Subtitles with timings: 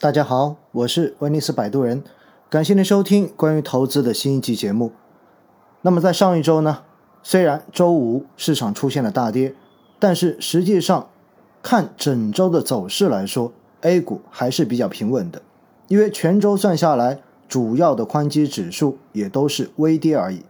[0.00, 2.04] 大家好，我是威尼斯摆渡人，
[2.48, 4.92] 感谢您收听关于投资的新一期节目。
[5.82, 6.84] 那么在上一周呢，
[7.24, 9.56] 虽然周五市场出现了大跌，
[9.98, 11.08] 但是实际上
[11.64, 15.42] 看整周的走势来说，A 股还是比较平稳的，
[15.88, 20.44] 因为全周算下来，主要的宽基指数也都是微跌而已。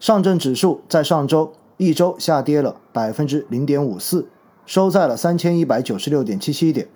[0.00, 4.26] 上证指数在上周一周下跌了百分之零点五四，
[4.66, 6.88] 收在了三千一百九十六点七七点。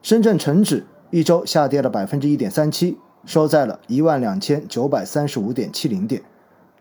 [0.00, 6.22] 深圳成指一周下跌了百分之一点三七，收在了一万两千九百三十五点七零点。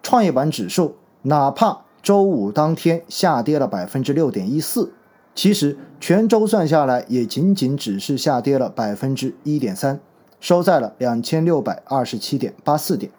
[0.04, 4.91] 创业板指数哪怕周五当天下跌了百分之六点一四，
[5.34, 9.99] 其实全周算下来也仅仅只是下跌了百分之一点三，
[10.41, 13.12] 收在了两千六百二十七点八四点。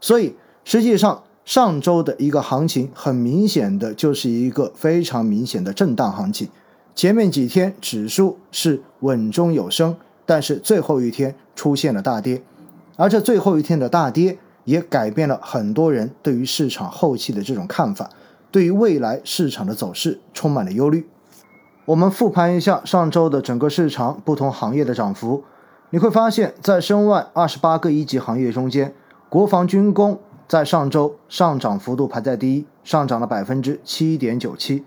[0.00, 6.48] 所以实际上上周的一个行情，很明显的就是一个非常明显的震荡行情。
[6.94, 9.96] 前面几天指数是稳中有升。
[10.24, 12.42] 但是最后一天出现了大跌，
[12.96, 18.10] 而这最后一天的大跌也改变了很多人对于市场后期的这种看法，
[18.50, 21.08] 对于未来市场的走势充满了忧虑。
[21.84, 25.42] 我们复盘一下上周的整个市场不同行业的涨幅，
[25.90, 28.94] 你会发现在申万二十八个一级行业中间，
[29.28, 34.84] 国防军工在上周上涨幅度排在第一，上涨了百分之七点九七。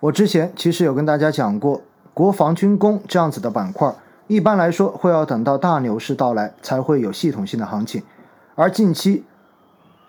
[0.00, 1.80] 我之前其实有跟大家讲过，
[2.12, 3.94] 国防军工这样子的板块。
[4.28, 8.02] 一般来说，会要等到大牛市到来才会有系统性的行情，
[8.56, 9.24] 而近期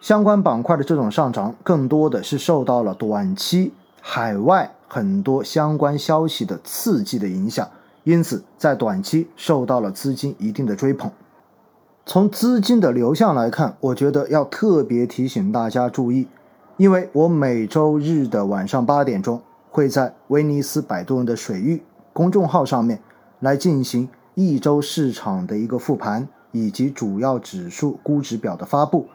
[0.02, 7.70] 相关板块的这种上涨，更多的是受到了短期海外很多相关消息的刺激的影响，
[8.06, 11.12] 因此在短期受到了资金一定的追捧。
[12.04, 16.28] 从资金的流向来看，我觉得要特别提醒大家注意，
[16.78, 23.00] 因为我每周日的晚上八点钟会在威尼斯摆渡人的水域公众号上面。
[23.40, 29.08] 来进行一周市场的一个复盘，以及主要指数估值表的发布。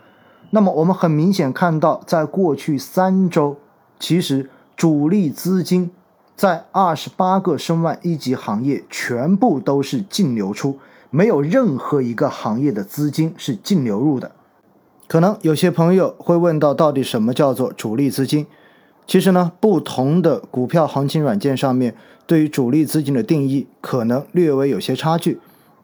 [0.51, 3.57] 那么我们很明显看到，在过去三周，
[3.99, 5.91] 其实主力资金
[6.37, 10.79] 在二十八个申万一级行业全部都是净流出，
[11.11, 14.33] 没有任何一个行业的资金是净流入的。
[15.09, 18.47] 可能有些朋友会问到，到底什么叫做主力资金？
[19.07, 21.95] 其实呢，不同的股票行情软件上面
[22.27, 25.41] 对于主力资金的定义可能略微有些差距，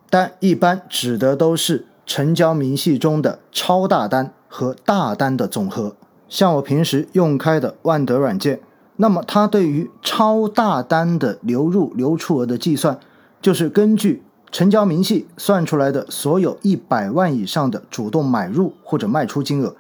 [0.09, 5.95] 但一般指的都是成交明细中的超大单和大单的总和。
[6.29, 8.61] 像我平时用开的万德软件，
[8.97, 12.99] 那么它对于超大单的流入流出额的计算，
[13.43, 19.75] 就是根据成交明细算出来的所有一百万以上的主动买入或者卖出金额，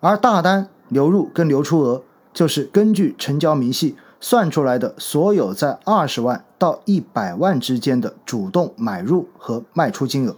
[0.00, 2.02] 而大单流入跟流出额。
[2.36, 10.36] 就是根据成交明细算出来的所有在二十万到一百万之间的主动买入和卖出金额，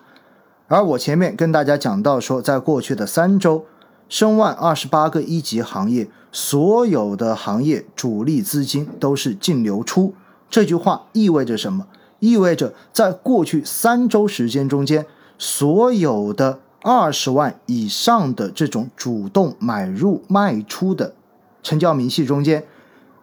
[0.68, 3.64] 而我前面跟大家讲到说，在过去的三周，
[4.08, 10.14] 申万二十八个一级行业所有的行业主力资金都是净流出，
[10.48, 11.88] 这句话意味着什么？
[12.20, 15.04] 意味着在过去三周时间中间，
[15.36, 21.14] 所有的二十万以上的这种主动买入卖出的。
[21.62, 22.64] 成交明细中间，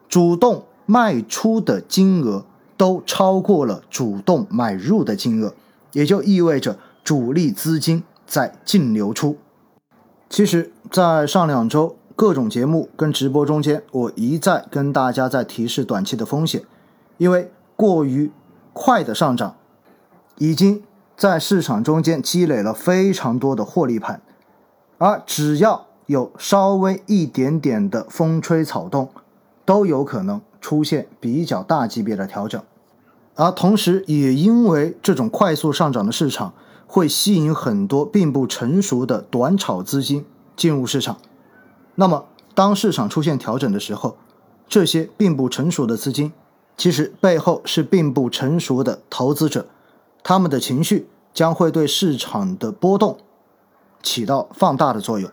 [0.07, 2.45] 主动卖出的金额
[2.77, 5.53] 都超过了主动买入的金额，
[5.93, 9.37] 也就意味着主力资金在净流出。
[10.29, 16.63] 其实，在上两周各种节目跟直播中间，我一再跟大家在提示短期的风险，
[17.17, 18.31] 因为过于
[18.73, 19.55] 快的上涨，
[20.37, 20.83] 已经
[21.15, 24.21] 在市场中间积累了非常多的获利盘，
[24.97, 25.84] 而只要。
[26.05, 29.09] 有稍微一点点的风吹草动，
[29.65, 32.61] 都有可能出现比较大级别的调整，
[33.35, 36.53] 而同时也因为这种快速上涨的市场，
[36.85, 41.17] 会吸引很多并不成熟的短炒资金进入市场。
[41.95, 44.17] 那么，当市场出现调整的时候，
[44.67, 46.31] 这些并不成熟的资金，
[46.77, 49.65] 其实背后是并不成熟的投资者，
[50.23, 53.17] 他们的情绪将会对市场的波动
[54.03, 55.29] 起到放大的作用。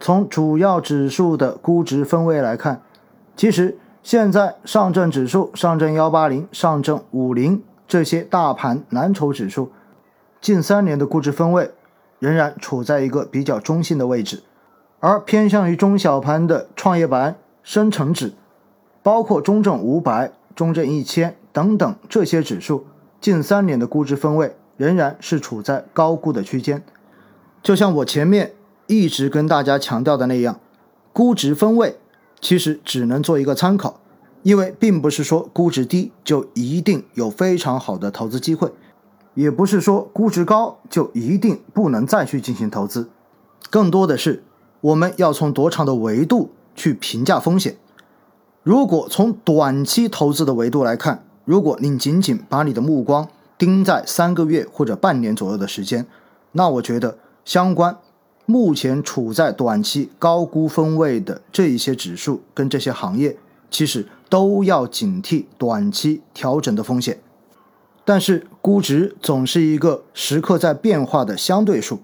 [0.00, 2.80] 从主要指数的估值分位来看，
[3.36, 9.70] 其实现在上证指数、上证幺八零、上证五零这些大盘蓝筹指数，
[10.40, 11.70] 近三年的估值分位
[12.18, 14.42] 仍然处在一个比较中性的位置，
[15.00, 18.32] 而偏向于中小盘的创业板、深成指，
[19.02, 22.86] 包括中证五百、中证一千等等这些指数，
[23.20, 26.82] 近三年的估值分位仍然是处在高估的区间，
[27.62, 28.52] 就像我前面。
[28.90, 30.58] 一直跟大家强调的那样，
[31.12, 31.96] 估值分位
[32.40, 34.00] 其实只能做一个参考，
[34.42, 38.72] 因为并不是说估值低就一定有非常好的投资机会。
[39.34, 43.08] 也不是说估值高就一定不能再去进行投资，
[43.70, 44.42] 更多的是
[44.80, 47.76] 我们要从多长的维度去评价风险。
[48.64, 56.06] 如果从短期投资的维度来看，如果你仅仅把你的目光盯在三个月或者半年左右的时间，
[56.52, 57.96] 那我觉得相关
[58.46, 63.36] 目前处在短期高估分位的这一些指数跟这些行业，
[63.70, 67.20] 其实都要警惕短期调整的风险。
[68.04, 72.00] 但是估值总是一个时刻在变化的相对数，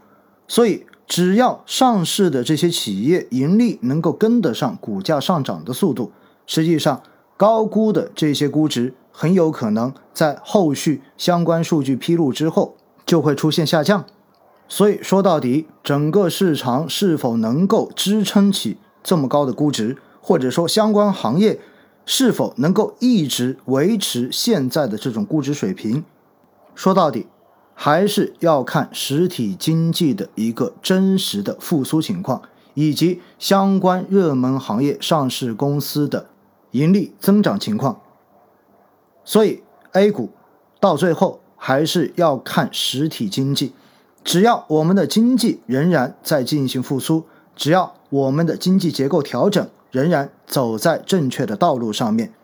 [0.47, 6.13] 所以只要上市的这些企业盈利能够跟得上股价上涨的速度，
[6.47, 7.03] 实际上
[7.37, 14.05] 高估的这些估值很有可能在后续相关数据披露之后就会出现下降。
[14.69, 21.61] 所以说到底，整个市场是否能够支撑起这么高的估值，或者说相关行业？
[22.09, 26.05] 是否能够一直维持现在的这种估值水平？
[26.77, 27.27] 说到底，
[27.75, 32.43] 还是要看实体经济的一个真实的复苏情况，
[32.75, 36.29] 以及相关热门行业上市公司的
[36.71, 38.01] 盈利增长情况。
[39.25, 40.31] 所以，A 股
[40.79, 43.73] 到最后还是要看实体经济。
[44.27, 47.25] 只要我们的经济仍然在进行复苏，
[47.55, 49.67] 只要我们的经济结构调整。
[49.93, 52.35] 仍然走在正确的道路上面，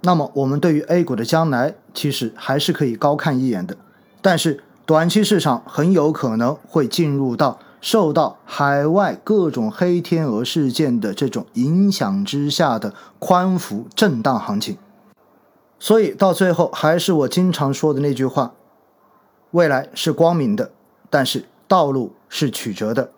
[0.00, 3.76] 那么我们对于 A 股的将来其实还是可以高看一眼的。
[4.22, 14.78] 但是短期市场很有可能会进入到受到海外各种黑天鹅事件的这种影响之下的宽幅震荡行情。
[15.78, 18.54] 所以到最后还是我经常说的那句话：
[19.50, 20.70] 未来是光明的，
[21.12, 23.10] 但是道路是曲折的。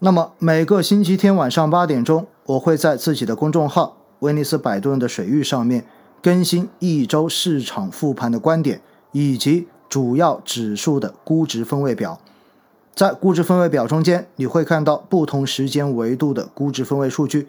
[0.00, 2.26] 那么每个星期天晚上八点钟。
[2.46, 5.84] 我会在自己的公众号“威尼斯摆渡人的水域”上面
[6.22, 8.80] 更新一周市场复盘的观点，
[9.10, 12.20] 以及主要指数的估值分位表。
[12.94, 17.48] 在估值分位表中间，你会看到不同时间维度的估值分位数据，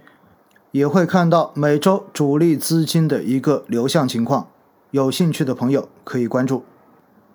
[0.72, 4.48] 也会看到每周主力资金的一个流向情况。
[4.90, 6.64] 有兴趣的朋友可以关注。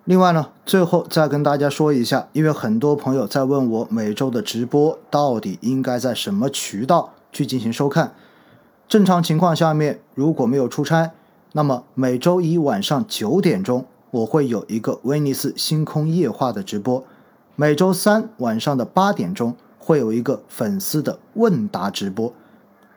[0.05, 7.13] 另外呢，最后再跟大家说一下，因为很多朋友在问我每周的直播到底应该在什么渠道。
[7.35, 8.13] 去进行收看。
[8.87, 11.13] 正常情况下面，如果没有出差，
[11.53, 17.03] 那么每周一晚上九点钟，我会有一个威尼斯星空夜话的直播；
[17.55, 22.31] 每周三晚上的八点钟，会有一个粉丝的问答直播。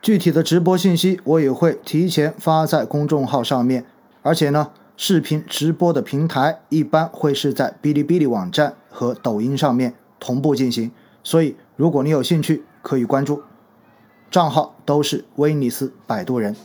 [0.03, 3.87] 具体的直播信息，我也会提前发在公众号上面。
[4.21, 10.91] 而且呢，视频直播的平台一般会是在哔哩哔哩网站和抖音上面同步进行。
[11.23, 13.43] 所以，如果你有兴趣，可以关注。
[14.31, 16.55] 账号都是威尼斯摆渡人。